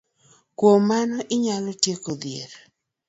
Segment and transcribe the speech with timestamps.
[0.57, 2.51] Kuom mano, inyalo tiek dhier